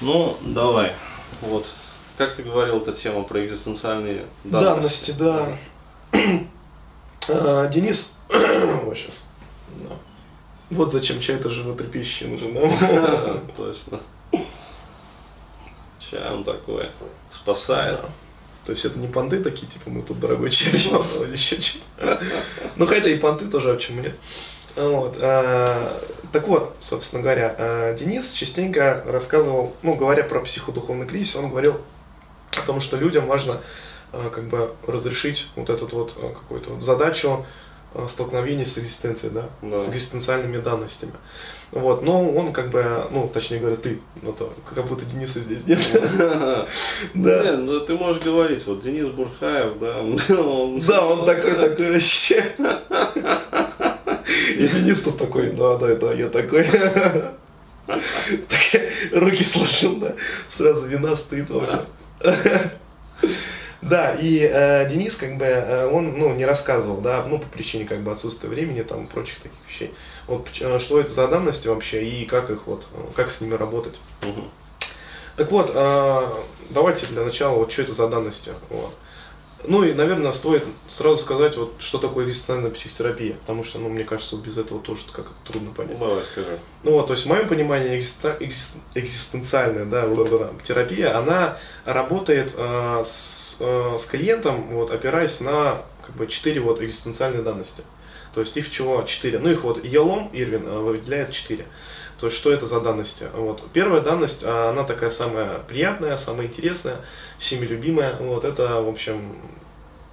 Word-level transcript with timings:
Ну, 0.00 0.36
давай. 0.42 0.92
Вот. 1.40 1.66
Как 2.16 2.34
ты 2.34 2.42
говорил, 2.42 2.78
эта 2.78 2.92
тема 2.92 3.24
про 3.24 3.44
экзистенциальные 3.44 4.26
данности. 4.44 5.10
Данности, 5.10 5.10
да. 5.12 5.58
А, 7.28 7.68
Денис, 7.68 8.16
вот 8.28 8.96
сейчас. 8.96 9.24
Вот 10.70 10.92
зачем 10.92 11.20
чай-то 11.20 11.50
животрепещущий 11.50 12.26
нужен, 12.26 12.54
да? 12.54 13.40
Точно. 13.56 14.00
Чай 15.98 16.32
он 16.32 16.44
такой 16.44 16.90
спасает. 17.32 18.02
Да. 18.02 18.08
То 18.64 18.72
есть 18.72 18.84
это 18.84 18.98
не 18.98 19.08
понты 19.08 19.42
такие, 19.42 19.70
типа 19.70 19.90
мы 19.90 20.02
тут 20.02 20.20
дорогой 20.20 20.50
чай 20.50 20.72
или 20.72 21.32
еще 21.32 21.60
что-то. 21.60 22.20
Ну 22.76 22.86
хотя 22.86 23.08
и 23.08 23.18
понты 23.18 23.46
тоже, 23.46 23.72
а 23.72 23.74
почему 23.74 24.00
нет? 24.00 24.14
Вот. 24.76 25.16
а, 25.20 26.02
Так 26.32 26.48
вот, 26.48 26.74
собственно 26.80 27.22
говоря, 27.22 27.54
а, 27.58 27.94
Денис 27.94 28.32
частенько 28.32 29.04
рассказывал, 29.06 29.74
ну, 29.82 29.94
говоря 29.94 30.24
про 30.24 30.40
психодуховный 30.40 31.06
кризис, 31.06 31.36
он 31.36 31.50
говорил 31.50 31.76
о 32.56 32.66
том, 32.66 32.80
что 32.80 32.96
людям 32.96 33.26
важно 33.26 33.60
а, 34.12 34.30
как 34.30 34.44
бы 34.44 34.74
разрешить 34.86 35.46
вот 35.56 35.70
эту 35.70 35.86
вот 35.86 36.14
какую-то 36.14 36.70
вот 36.70 36.82
задачу 36.82 37.46
а, 37.94 38.06
столкновения 38.08 38.64
с 38.64 38.76
экзистенцией, 38.78 39.32
да, 39.32 39.48
Да. 39.62 39.78
с 39.80 39.88
экзистенциальными 39.88 40.58
данностями. 40.58 41.12
Вот, 41.70 42.02
но 42.02 42.30
он 42.30 42.52
как 42.52 42.70
бы, 42.70 43.04
ну, 43.10 43.28
точнее 43.32 43.58
говоря, 43.58 43.76
ты, 43.76 43.98
ну, 44.22 44.32
то, 44.32 44.52
как 44.74 44.86
будто 44.86 45.04
Дениса 45.04 45.40
здесь 45.40 45.66
нет. 45.66 45.78
Да. 47.14 47.56
Ну 47.56 47.80
ты 47.80 47.94
можешь 47.96 48.22
говорить, 48.22 48.64
вот 48.66 48.82
Денис 48.82 49.08
Бурхаев, 49.08 49.78
да, 49.80 50.00
он, 50.40 50.78
Да, 50.80 51.04
он 51.06 51.24
такой, 51.24 51.54
такой 51.54 51.92
вообще. 51.92 52.52
И 54.56 54.68
Денис 54.68 55.00
тут 55.00 55.18
такой, 55.18 55.50
да, 55.50 55.76
да, 55.78 55.94
да, 55.96 56.12
я 56.12 56.28
такой. 56.28 56.64
Так, 57.86 58.82
Руки 59.12 59.44
сложил, 59.44 59.96
да, 59.96 60.14
сразу 60.56 60.86
вина 60.86 61.14
стоит 61.16 61.50
вообще. 61.50 61.80
Да, 63.84 64.14
и 64.14 64.38
э, 64.38 64.88
Денис, 64.88 65.14
как 65.14 65.36
бы, 65.36 65.44
э, 65.44 65.86
он, 65.86 66.18
ну, 66.18 66.34
не 66.34 66.46
рассказывал, 66.46 67.02
да, 67.02 67.22
ну, 67.28 67.38
по 67.38 67.46
причине, 67.46 67.84
как 67.84 68.00
бы, 68.00 68.12
отсутствия 68.12 68.48
времени, 68.48 68.80
там, 68.80 69.04
и 69.04 69.06
прочих 69.06 69.40
таких 69.40 69.58
вещей. 69.68 69.92
Вот, 70.26 70.48
э, 70.58 70.78
что 70.78 71.00
это 71.00 71.10
за 71.10 71.28
данности 71.28 71.68
вообще, 71.68 72.02
и 72.02 72.24
как 72.24 72.48
их, 72.48 72.66
вот, 72.66 72.86
э, 72.94 72.98
как 73.14 73.30
с 73.30 73.42
ними 73.42 73.54
работать. 73.54 74.00
Мгм. 74.22 74.50
Так 75.36 75.50
вот, 75.50 75.70
э, 75.74 76.30
давайте 76.70 77.06
для 77.06 77.24
начала, 77.24 77.56
вот 77.56 77.72
что 77.72 77.82
это 77.82 77.92
за 77.92 78.08
данности. 78.08 78.52
Вот. 78.70 78.94
Ну 79.66 79.84
и, 79.84 79.92
наверное, 79.94 80.32
стоит 80.32 80.64
сразу 80.88 81.16
сказать, 81.18 81.56
вот, 81.56 81.74
что 81.78 81.98
такое 81.98 82.26
экзистенциальная 82.26 82.70
психотерапия, 82.70 83.34
потому 83.34 83.64
что, 83.64 83.78
ну, 83.78 83.88
мне 83.88 84.04
кажется, 84.04 84.36
вот 84.36 84.44
без 84.44 84.58
этого 84.58 84.80
тоже 84.80 85.00
как 85.12 85.26
трудно 85.44 85.70
понять. 85.72 85.98
Давай 85.98 86.22
скажи. 86.24 86.58
Ну 86.82 86.92
вот, 86.92 87.06
то 87.06 87.12
есть 87.14 87.24
в 87.24 87.28
моем 87.28 87.48
понимании 87.48 87.98
экзиста- 87.98 88.36
экзис- 88.40 88.76
экзистенциальная 88.94 89.84
да, 89.86 90.06
терапия, 90.66 91.16
она 91.16 91.58
работает 91.84 92.54
э, 92.56 93.02
с, 93.04 93.56
э, 93.60 93.96
с 93.98 94.04
клиентом, 94.06 94.68
вот, 94.68 94.90
опираясь 94.90 95.40
на 95.40 95.78
как 96.06 96.16
бы 96.16 96.26
четыре 96.26 96.60
вот 96.60 96.82
экзистенциальные 96.82 97.42
данности. 97.42 97.82
То 98.34 98.40
есть 98.40 98.56
их 98.56 98.70
чего 98.70 99.02
четыре. 99.02 99.38
Ну 99.38 99.48
их 99.50 99.62
вот 99.62 99.82
Елом 99.84 100.28
Ирвин 100.32 100.66
э, 100.66 100.78
выделяет 100.78 101.30
четыре. 101.32 101.66
То 102.18 102.26
есть 102.26 102.38
что 102.38 102.52
это 102.52 102.66
за 102.66 102.80
данности? 102.80 103.26
Вот. 103.34 103.62
Первая 103.72 104.00
данность, 104.00 104.42
а, 104.44 104.70
она 104.70 104.84
такая 104.84 105.10
самая 105.10 105.58
приятная, 105.60 106.16
самая 106.16 106.46
интересная, 106.46 106.96
всеми 107.38 107.66
любимая. 107.66 108.16
Вот 108.20 108.44
это, 108.44 108.80
в 108.80 108.88
общем, 108.88 109.36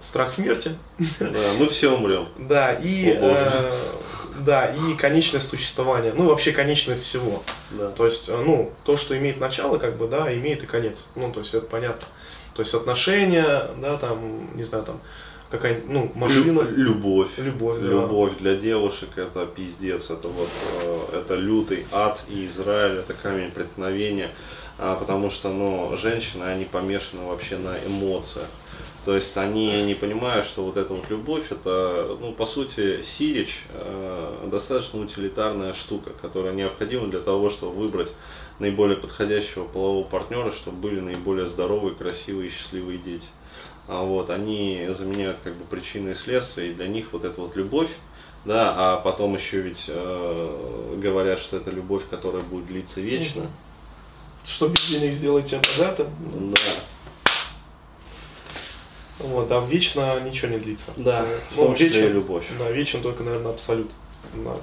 страх 0.01 0.31
смерти. 0.31 0.75
Да, 1.19 1.53
мы 1.57 1.67
все 1.69 1.95
умрем. 1.95 2.27
Да, 2.37 2.73
и, 2.73 3.15
э, 3.15 3.71
да, 4.39 4.65
и 4.65 4.95
конечность 4.95 5.47
существования. 5.47 6.13
Ну, 6.13 6.27
вообще 6.27 6.51
конечность 6.51 7.03
всего. 7.03 7.43
Да. 7.71 7.91
То 7.91 8.05
есть, 8.05 8.27
э, 8.29 8.35
ну, 8.35 8.73
то, 8.83 8.97
что 8.97 9.17
имеет 9.17 9.39
начало, 9.39 9.77
как 9.77 9.97
бы, 9.97 10.07
да, 10.07 10.33
имеет 10.33 10.63
и 10.63 10.65
конец. 10.65 11.05
Ну, 11.15 11.31
то 11.31 11.41
есть, 11.41 11.53
это 11.53 11.67
понятно. 11.67 12.07
То 12.55 12.63
есть, 12.63 12.73
отношения, 12.73 13.69
да, 13.77 13.97
там, 13.97 14.55
не 14.55 14.63
знаю, 14.63 14.83
там, 14.83 14.99
какая 15.51 15.81
ну, 15.87 16.11
машина, 16.15 16.61
Лю- 16.61 16.75
любовь. 16.75 17.29
любовь, 17.37 17.79
да. 17.79 17.87
Любовь 17.87 18.37
для 18.39 18.55
девушек 18.55 19.09
это 19.17 19.45
пиздец, 19.45 20.09
это 20.09 20.27
вот 20.29 20.49
э, 20.83 21.17
это 21.17 21.35
лютый 21.35 21.85
ад 21.91 22.23
и 22.29 22.47
Израиль, 22.47 22.99
это 22.99 23.13
камень 23.13 23.51
преткновения, 23.51 24.31
потому 24.81 25.29
что 25.29 25.49
ну, 25.49 25.95
женщины, 25.95 26.43
они 26.43 26.65
помешаны 26.65 27.23
вообще 27.23 27.57
на 27.57 27.77
эмоциях. 27.85 28.47
То 29.05 29.15
есть 29.15 29.35
они 29.37 29.83
не 29.83 29.95
понимают, 29.95 30.45
что 30.45 30.63
вот 30.63 30.77
эта 30.77 30.93
вот 30.93 31.09
любовь, 31.09 31.51
это, 31.51 32.17
ну, 32.19 32.33
по 32.33 32.45
сути, 32.45 33.01
сирич, 33.01 33.63
э, 33.69 34.47
достаточно 34.51 34.99
утилитарная 35.01 35.73
штука, 35.73 36.11
которая 36.21 36.53
необходима 36.53 37.07
для 37.07 37.19
того, 37.19 37.49
чтобы 37.49 37.73
выбрать 37.73 38.09
наиболее 38.59 38.97
подходящего 38.97 39.65
полового 39.65 40.03
партнера, 40.03 40.51
чтобы 40.51 40.77
были 40.77 40.99
наиболее 40.99 41.47
здоровые, 41.47 41.95
красивые 41.95 42.49
и 42.49 42.51
счастливые 42.51 42.99
дети. 42.99 43.27
А 43.87 44.03
вот, 44.03 44.29
они 44.29 44.87
заменяют 44.95 45.37
как 45.43 45.55
бы 45.55 45.65
причины 45.65 46.11
и 46.11 46.15
следствия, 46.15 46.69
и 46.69 46.73
для 46.73 46.87
них 46.87 47.07
вот 47.11 47.25
эта 47.25 47.41
вот 47.41 47.55
любовь, 47.55 47.89
да, 48.45 48.73
а 48.75 48.97
потом 48.97 49.35
еще 49.35 49.61
ведь 49.61 49.85
э, 49.87 50.97
говорят, 51.01 51.39
что 51.39 51.57
это 51.57 51.71
любовь, 51.71 52.03
которая 52.09 52.43
будет 52.43 52.67
длиться 52.67 53.01
вечно. 53.01 53.47
Что 54.47 54.67
без 54.67 54.85
денег 54.89 55.13
сделать 55.13 55.45
тебя 55.45 55.61
богатым. 55.77 56.07
Да, 56.53 56.59
Вот, 59.19 59.47
да, 59.47 59.59
вечно 59.65 60.19
ничего 60.21 60.51
не 60.51 60.57
длится. 60.57 60.91
Да, 60.97 61.25
Э, 61.27 61.39
в 61.51 61.55
том 61.55 61.69
ну, 61.71 61.75
числе 61.75 61.87
вечен- 61.89 62.05
и 62.09 62.13
любовь. 62.13 62.43
Да, 62.57 62.71
вечен 62.71 63.01
только, 63.01 63.23
наверное, 63.23 63.51
абсолют. 63.51 63.91
Да. 64.33 64.55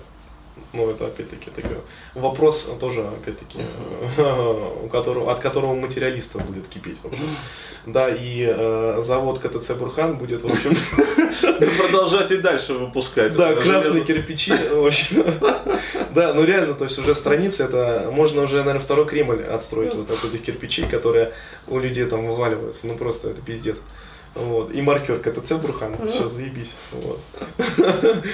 Ну, 0.72 0.91
это 0.91 1.06
опять-таки 1.06 1.50
такой 1.50 1.77
вопрос 2.15 2.69
тоже, 2.81 3.06
опять-таки, 3.06 3.59
у 4.84 4.88
которого, 4.88 5.33
от 5.33 5.38
которого 5.38 5.75
материалистов 5.75 6.44
будет 6.44 6.67
кипеть. 6.69 6.99
В 7.03 7.06
общем. 7.06 7.28
Да, 7.87 8.09
и 8.11 8.44
э, 8.47 9.00
завод 9.03 9.38
КТЦ 9.38 9.71
Бурхан 9.75 10.17
будет, 10.17 10.43
в 10.43 10.49
общем, 10.49 10.77
Продолжать 11.78 12.33
и 12.33 12.37
дальше 12.38 12.75
выпускать. 12.75 13.34
да, 13.37 13.55
красные 13.55 14.05
кирпичи, 14.05 14.53
в 14.53 14.84
общем. 14.87 15.25
Да, 16.19 16.34
ну 16.34 16.43
реально, 16.43 16.75
то 16.75 16.83
есть 16.83 16.99
уже 16.99 17.15
страницы, 17.15 17.62
это 17.62 18.11
можно 18.12 18.43
уже, 18.43 18.56
наверное, 18.56 18.81
второй 18.81 19.06
Кремль 19.06 19.45
отстроить 19.45 19.95
вот 19.95 20.11
от 20.11 20.25
этих 20.25 20.43
кирпичей, 20.43 20.89
которые 20.89 21.33
у 21.69 21.79
людей 21.79 22.06
там 22.06 22.27
вываливаются. 22.27 22.89
Ну 22.89 22.97
просто 22.97 23.31
это 23.31 23.41
пиздец. 23.41 23.79
Вот. 24.34 24.75
И 24.75 24.83
маркер 24.83 25.21
КТЦ 25.21 25.53
Бурхан, 25.53 25.97
все, 26.09 26.27
заебись. 26.27 26.75
Вот. 26.91 27.21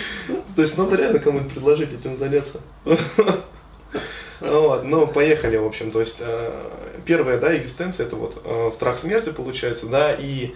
То 0.57 0.63
есть 0.63 0.79
надо 0.79 0.97
реально 0.97 1.19
кому-нибудь 1.19 1.53
предложить 1.53 1.93
этим 1.93 2.17
заняться. 2.17 2.59
Вот, 4.41 4.85
ну, 4.85 5.07
поехали, 5.07 5.57
в 5.57 5.65
общем, 5.65 5.91
то 5.91 6.01
есть, 6.01 6.19
э, 6.21 6.53
первая, 7.07 7.39
да, 7.39 7.57
экзистенция, 7.57 8.05
это 8.05 8.17
вот 8.17 8.43
э, 8.45 8.71
страх 8.75 8.99
смерти, 8.99 9.31
получается, 9.31 9.87
да, 9.87 10.13
и 10.13 10.55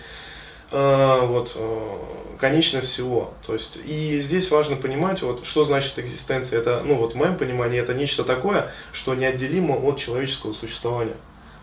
вот 0.71 1.53
э, 1.57 1.99
конечность 2.39 2.89
всего, 2.89 3.33
то 3.47 3.55
есть, 3.55 3.79
и 3.85 4.21
здесь 4.21 4.51
важно 4.51 4.77
понимать, 4.77 5.23
вот, 5.23 5.47
что 5.47 5.65
значит 5.65 5.99
экзистенция, 5.99 6.59
это, 6.59 6.83
ну, 6.85 6.97
вот 6.97 7.15
в 7.15 7.17
моем 7.17 7.37
понимании, 7.37 7.81
это 7.81 7.95
нечто 7.95 8.25
такое, 8.25 8.73
что 8.93 9.15
неотделимо 9.15 9.75
от 9.75 9.99
человеческого 9.99 10.53
существования, 10.53 11.17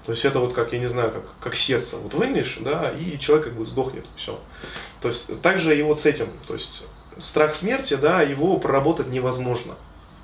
то 0.06 0.12
есть, 0.12 0.26
это 0.26 0.40
вот 0.40 0.54
как, 0.54 0.74
я 0.74 0.80
не 0.80 0.88
знаю, 0.88 1.12
как, 1.12 1.24
как 1.40 1.56
сердце, 1.56 1.98
вот 1.98 2.14
вынешь, 2.14 2.58
да, 2.62 2.92
и 2.92 3.20
человек 3.20 3.46
как 3.46 3.56
бы 3.56 3.66
сдохнет, 3.66 4.06
все, 4.18 4.40
то 5.02 5.10
есть, 5.10 5.42
также 5.42 5.78
и 5.78 5.82
вот 5.82 6.00
с 6.00 6.06
этим, 6.06 6.30
то 6.48 6.54
есть, 6.54 6.84
страх 7.20 7.56
смерти, 7.56 7.94
да, 7.94 8.22
его 8.22 8.58
проработать 8.58 9.08
невозможно, 9.08 9.76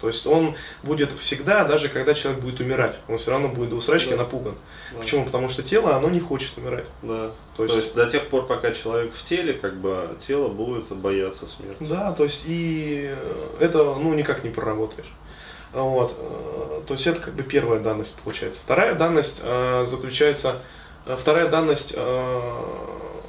то 0.01 0.07
есть 0.07 0.25
он 0.25 0.56
будет 0.84 1.12
всегда, 1.13 1.63
даже 1.63 1.88
когда 1.88 2.13
человек 2.13 2.41
будет 2.41 2.59
умирать, 2.59 2.97
он 3.07 3.17
все 3.19 3.31
равно 3.31 3.47
будет 3.50 3.69
до 3.69 3.75
усрачки 3.75 4.09
Да. 4.12 4.17
напуган. 4.17 4.56
Да. 4.91 5.00
Почему? 5.00 5.23
Потому 5.25 5.47
что 5.47 5.62
тело, 5.63 5.95
оно 5.95 6.09
не 6.09 6.19
хочет 6.19 6.57
умирать. 6.57 6.85
Да. 7.03 7.29
То 7.56 7.57
То 7.57 7.63
есть- 7.66 7.75
есть, 7.78 7.95
до 7.95 8.09
тех 8.09 8.28
пор, 8.28 8.47
пока 8.47 8.72
человек 8.72 9.13
в 9.13 9.23
теле, 9.23 9.53
как 9.53 9.75
бы 9.78 10.17
тело 10.28 10.50
будет 10.50 10.85
бояться 10.90 11.45
смерти. 11.45 11.78
Да, 11.81 12.11
то 12.13 12.23
есть 12.23 12.45
и 12.47 13.16
это 13.59 13.84
ну 13.84 14.13
никак 14.16 14.44
не 14.44 14.50
проработаешь. 14.50 15.07
Вот. 15.73 16.13
э, 16.17 16.81
То 16.88 16.95
есть 16.95 17.07
это 17.07 17.19
как 17.22 17.34
бы 17.35 17.44
первая 17.44 17.79
данность 17.79 18.16
получается. 18.23 18.59
Вторая 18.61 18.96
данность 18.96 19.40
э, 19.43 19.85
заключается, 19.87 20.58
э, 21.05 21.16
вторая 21.17 21.47
данность 21.47 21.93
э, 21.96 22.41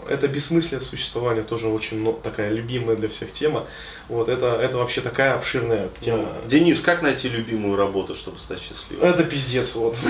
это 0.09 0.29
бессмыслие 0.29 0.81
существования, 0.81 1.43
тоже 1.43 1.69
очень 1.69 2.01
мно- 2.01 2.19
такая 2.23 2.51
любимая 2.51 2.97
для 2.97 3.09
всех 3.09 3.33
тема. 3.33 3.67
Вот 4.09 4.29
это, 4.29 4.57
это 4.61 4.77
вообще 4.77 5.01
такая 5.01 5.35
обширная 5.35 5.89
тема. 6.01 6.29
Ну, 6.43 6.49
Денис, 6.49 6.81
как 6.81 7.03
найти 7.03 7.29
любимую 7.29 7.77
работу, 7.77 8.15
чтобы 8.15 8.39
стать 8.39 8.61
счастливым? 8.61 9.07
Это 9.09 9.25
пиздец, 9.25 9.75
вот. 9.75 9.97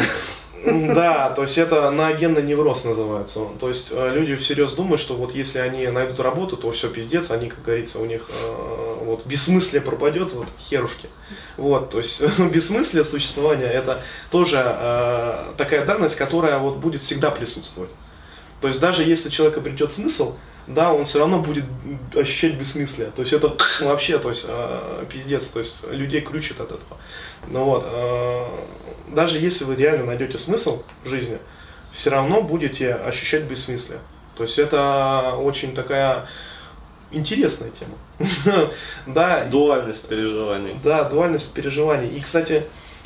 Да, 0.64 1.30
то 1.30 1.42
есть 1.42 1.58
это 1.58 1.90
наогенный 1.90 2.42
невроз 2.42 2.84
называется. 2.84 3.40
То 3.58 3.68
есть 3.68 3.90
э, 3.92 4.10
люди 4.14 4.36
всерьез 4.36 4.74
думают, 4.74 5.00
что 5.00 5.14
вот 5.14 5.34
если 5.34 5.58
они 5.58 5.86
найдут 5.88 6.20
работу, 6.20 6.56
то 6.56 6.70
все 6.70 6.88
пиздец, 6.88 7.30
они, 7.32 7.48
как 7.48 7.64
говорится, 7.64 7.98
у 7.98 8.04
них 8.04 8.28
э, 8.28 8.94
вот 9.04 9.26
бессмыслие 9.26 9.82
пропадет, 9.82 10.32
вот 10.32 10.46
херушки. 10.60 11.08
Вот, 11.56 11.90
то 11.90 11.98
есть 11.98 12.22
бессмыслие 12.38 13.04
существования 13.04 13.66
это 13.66 14.02
тоже 14.30 14.62
э, 14.64 15.52
такая 15.56 15.84
данность, 15.84 16.14
которая 16.14 16.58
вот 16.58 16.76
будет 16.76 17.00
всегда 17.00 17.32
присутствовать. 17.32 17.90
То 18.62 18.68
есть 18.68 18.80
даже 18.80 19.02
если 19.02 19.28
человек 19.28 19.58
обретет 19.58 19.90
смысл, 19.90 20.36
да, 20.68 20.94
он 20.94 21.04
все 21.04 21.18
равно 21.18 21.40
будет 21.40 21.64
ощущать 22.14 22.54
бессмыслие. 22.54 23.10
То 23.10 23.22
есть 23.22 23.32
это 23.32 23.56
вообще, 23.80 24.18
то 24.18 24.30
есть 24.30 24.46
э, 24.48 25.04
пиздец, 25.10 25.46
то 25.46 25.58
есть 25.58 25.84
людей 25.90 26.20
крючит 26.20 26.60
от 26.60 26.68
этого. 26.68 26.98
Ну 27.48 27.64
вот, 27.64 27.84
э, 27.84 28.46
даже 29.08 29.38
если 29.38 29.64
вы 29.64 29.74
реально 29.74 30.06
найдете 30.06 30.38
смысл 30.38 30.84
в 31.04 31.08
жизни, 31.08 31.38
все 31.92 32.10
равно 32.10 32.40
будете 32.40 32.94
ощущать 32.94 33.42
бессмыслие. 33.42 33.98
То 34.36 34.44
есть 34.44 34.58
это 34.58 35.34
очень 35.36 35.74
такая 35.74 36.28
интересная 37.10 37.70
тема. 37.70 38.70
да. 39.06 39.44
Дуальность 39.46 40.06
переживаний. 40.06 40.76
Да, 40.84 41.02
дуальность 41.04 41.52
переживаний. 41.52 42.08
И, 42.16 42.20
кстати, 42.20 42.62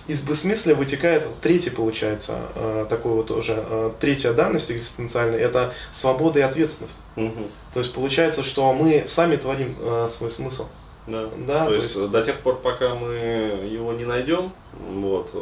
из 0.09 0.21
бессмыслия 0.21 0.75
вытекает 0.75 1.27
третий, 1.41 1.71
получается, 1.71 2.39
э, 2.55 2.87
такой 2.89 3.13
вот 3.13 3.31
уже, 3.31 3.55
э, 3.57 3.91
третья 3.99 4.33
данность 4.33 4.71
экзистенциальная, 4.71 5.39
это 5.39 5.75
свобода 5.93 6.39
и 6.39 6.43
ответственность. 6.43 6.99
Угу. 7.17 7.49
То 7.75 7.81
есть 7.81 7.93
получается, 7.93 8.43
что 8.45 8.73
мы 8.73 9.05
сами 9.09 9.37
творим 9.37 9.77
э, 9.79 10.09
свой 10.09 10.31
смысл. 10.31 10.67
Да. 11.09 11.29
да 11.47 11.65
то, 11.65 11.71
то 11.71 11.77
есть, 11.77 11.95
есть 11.95 12.11
до 12.11 12.23
тех 12.23 12.41
пор, 12.41 12.61
пока 12.61 12.95
мы 12.95 13.15
его 13.71 13.93
не 13.93 14.05
найдем, 14.05 14.53
вот, 14.73 15.33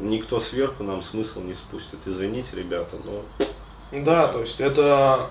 никто 0.00 0.40
сверху 0.40 0.82
нам 0.82 1.02
смысл 1.02 1.42
не 1.42 1.52
спустит. 1.52 1.98
Извините, 2.06 2.50
ребята, 2.54 2.96
но. 3.04 3.46
Да, 4.02 4.28
то 4.28 4.40
есть 4.40 4.62
это 4.62 5.28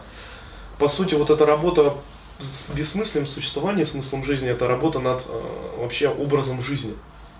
по 0.78 0.88
сути 0.88 1.16
вот 1.16 1.32
эта 1.32 1.48
работа 1.48 1.96
с 2.40 2.70
бессмыслием 2.70 3.26
существования, 3.26 3.84
смыслом 3.84 4.24
жизни, 4.26 4.48
это 4.48 4.68
работа 4.68 5.00
над 5.00 5.26
вообще 5.80 6.10
образом 6.10 6.62
жизни 6.62 6.94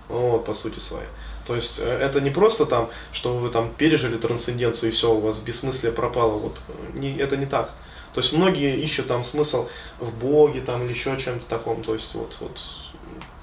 вот, 0.08 0.44
по 0.44 0.54
сути 0.54 0.78
своей. 0.78 1.08
То 1.46 1.54
есть 1.54 1.78
э, 1.78 1.84
это 1.84 2.20
не 2.20 2.30
просто 2.30 2.66
там, 2.66 2.90
что 3.12 3.34
вы 3.36 3.50
там 3.50 3.70
пережили 3.74 4.16
трансценденцию 4.16 4.90
и 4.90 4.92
все, 4.92 5.12
у 5.12 5.20
вас 5.20 5.38
бессмыслие 5.38 5.92
пропало. 5.92 6.38
Вот 6.38 6.58
э, 6.68 6.98
не, 6.98 7.16
это 7.16 7.36
не 7.36 7.46
так. 7.46 7.74
То 8.14 8.20
есть 8.20 8.32
многие 8.32 8.76
ищут 8.78 9.06
там 9.06 9.24
смысл 9.24 9.68
в 9.98 10.12
Боге 10.18 10.60
там 10.60 10.84
или 10.84 10.92
еще 10.92 11.16
чем-то 11.16 11.46
таком. 11.46 11.82
То 11.82 11.94
есть 11.94 12.14
вот, 12.14 12.36
вот 12.40 12.60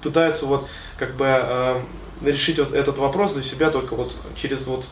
пытаются 0.02 0.46
вот 0.46 0.66
как 0.98 1.16
бы 1.16 1.24
э, 1.26 1.80
решить 2.22 2.58
вот 2.58 2.72
этот 2.72 2.98
вопрос 2.98 3.34
для 3.34 3.42
себя 3.42 3.70
только 3.70 3.96
вот 3.96 4.14
через 4.36 4.66
вот 4.66 4.86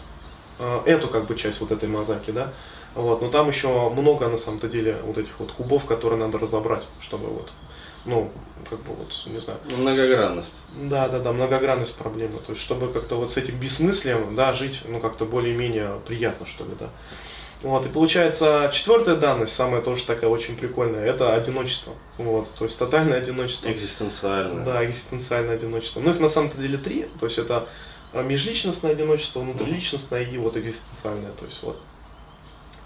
э, 0.59 0.81
эту 0.87 1.09
как 1.09 1.27
бы 1.27 1.37
часть 1.37 1.61
вот 1.61 1.71
этой 1.71 1.89
мозаики, 1.89 2.31
да. 2.31 2.53
Вот, 2.95 3.23
но 3.23 3.29
там 3.29 3.49
еще 3.49 3.91
много 3.91 4.29
на 4.29 4.37
самом-то 4.37 4.69
деле 4.69 4.97
вот 5.05 5.19
этих 5.19 5.39
вот 5.39 5.51
кубов, 5.51 5.85
которые 5.85 6.19
надо 6.19 6.39
разобрать, 6.39 6.85
чтобы 7.01 7.27
вот 7.27 7.51
ну, 8.07 8.31
как 8.69 8.81
бы 8.81 8.95
вот, 8.95 9.13
не 9.27 9.39
знаю. 9.39 9.59
Многогранность. 9.65 10.55
Да, 10.77 11.09
да, 11.09 11.19
да, 11.21 11.33
многогранность 11.33 11.97
проблемы. 11.97 12.39
То 12.47 12.53
есть, 12.53 12.63
чтобы 12.63 12.93
как-то 12.93 13.17
вот 13.17 13.31
с 13.31 13.37
этим 13.37 13.59
бессмыслием, 13.59 14.35
да, 14.35 14.53
жить, 14.53 14.83
ну, 14.87 15.01
как-то 15.01 15.25
более-менее 15.25 16.01
приятно, 16.07 16.47
что 16.47 16.65
ли, 16.65 16.73
да. 16.79 16.91
Вот, 17.63 17.87
и 17.87 17.89
получается, 17.89 18.71
четвертая 18.75 19.17
данность, 19.17 19.55
самая 19.55 19.81
тоже 19.81 20.05
такая 20.05 20.29
очень 20.29 20.55
прикольная, 20.55 21.03
это 21.05 21.33
одиночество. 21.33 21.95
Вот, 22.19 22.53
то 22.59 22.67
есть 22.67 22.79
тотальное 22.79 23.19
одиночество. 23.19 23.71
Экзистенциальное. 23.71 24.65
Да, 24.65 24.85
экзистенциальное 24.85 25.55
одиночество. 25.55 26.01
Ну, 26.01 26.11
их 26.11 26.21
на 26.21 26.29
самом-то 26.29 26.59
деле 26.59 26.77
три, 26.77 27.07
то 27.19 27.25
есть 27.25 27.39
это 27.39 27.67
межличностное 28.13 28.93
одиночество, 28.93 29.41
внутриличностное 29.41 30.25
и 30.25 30.37
вот 30.37 30.59
экзистенциальное, 30.59 31.33
то 31.33 31.47
есть 31.47 31.63
вот. 31.63 31.81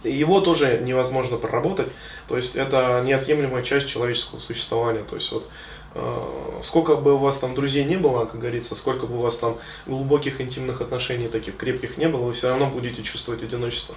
Его 0.04 0.40
тоже 0.40 0.78
невозможно 0.78 1.36
проработать, 1.36 1.88
то 2.28 2.36
есть 2.36 2.54
это 2.54 3.02
неотъемлемая 3.04 3.62
часть 3.64 3.88
человеческого 3.88 4.38
существования. 4.38 5.02
То 5.02 5.16
есть 5.16 5.32
вот 5.32 5.48
э, 5.94 6.60
сколько 6.62 6.96
бы 6.96 7.14
у 7.14 7.18
вас 7.18 7.38
там 7.38 7.54
друзей 7.54 7.84
не 7.84 7.96
было, 7.96 8.24
как 8.24 8.40
говорится, 8.40 8.76
сколько 8.76 9.06
бы 9.06 9.16
у 9.16 9.20
вас 9.20 9.38
там 9.38 9.58
глубоких 9.86 10.40
интимных 10.40 10.80
отношений 10.80 11.28
таких 11.28 11.56
крепких 11.56 11.96
не 11.96 12.08
было, 12.08 12.22
вы 12.22 12.32
все 12.32 12.48
равно 12.48 12.66
будете 12.66 13.02
чувствовать 13.02 13.42
одиночество. 13.42 13.96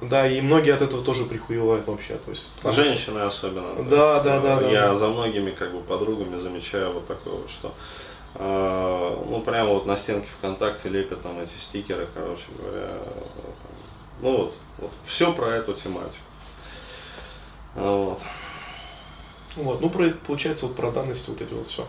Да, 0.00 0.26
и 0.26 0.40
многие 0.40 0.72
от 0.74 0.82
этого 0.82 1.04
тоже 1.04 1.26
прихуевают 1.26 1.86
вообще. 1.86 2.18
То 2.24 2.30
есть, 2.30 2.50
Женщины 2.64 3.18
что... 3.18 3.26
особенно. 3.28 3.82
Да, 3.84 4.20
да, 4.20 4.40
да, 4.40 4.60
да. 4.60 4.70
Я 4.70 4.88
да. 4.88 4.96
за 4.96 5.08
многими 5.08 5.50
как 5.50 5.72
бы 5.72 5.80
подругами 5.80 6.38
замечаю 6.38 6.92
вот 6.92 7.06
такое 7.06 7.34
вот, 7.34 7.50
что 7.50 7.74
э, 8.36 9.24
ну 9.28 9.42
прямо 9.42 9.74
вот 9.74 9.86
на 9.86 9.98
стенке 9.98 10.26
ВКонтакте 10.38 10.88
лепят 10.88 11.22
там 11.22 11.38
эти 11.38 11.58
стикеры, 11.58 12.08
короче 12.14 12.44
говоря. 12.58 12.88
Ну 14.22 14.36
вот, 14.36 14.54
вот 14.78 14.90
все 15.06 15.32
про 15.32 15.56
эту 15.56 15.74
тематику. 15.74 16.14
Вот. 17.74 18.20
Вот, 19.56 19.80
ну, 19.80 19.90
про, 19.90 20.10
получается, 20.26 20.66
вот 20.66 20.76
про 20.76 20.90
данности 20.90 21.30
вот 21.30 21.40
эти 21.40 21.52
вот 21.52 21.66
все. 21.66 21.86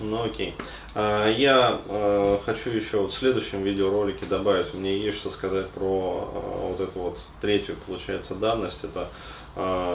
Ну 0.00 0.24
окей. 0.24 0.54
А, 0.94 1.28
я 1.28 1.80
а, 1.86 2.40
хочу 2.44 2.70
еще 2.70 3.02
вот 3.02 3.12
в 3.12 3.16
следующем 3.16 3.62
видеоролике 3.62 4.24
добавить, 4.26 4.74
меня 4.74 4.90
есть 4.90 5.18
что 5.18 5.30
сказать 5.30 5.68
про 5.70 6.30
а, 6.34 6.68
вот 6.68 6.80
эту 6.80 6.98
вот 6.98 7.18
третью, 7.40 7.76
получается, 7.86 8.34
данность, 8.34 8.84
это 8.84 9.10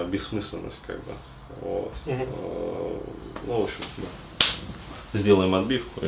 бессмысленность, 0.09 0.81
как 0.85 0.97
бы. 0.97 1.13
Вот. 1.61 1.91
Угу. 2.05 2.27
Ну, 3.47 3.61
в 3.61 3.63
общем, 3.63 3.83
сделаем 5.13 5.55
отбивку. 5.55 6.01
И... 6.05 6.07